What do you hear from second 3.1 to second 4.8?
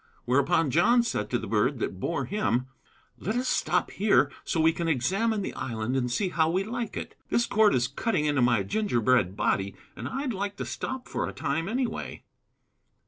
"Let us stop here, so we